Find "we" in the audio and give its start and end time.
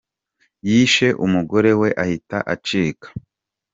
1.79-1.89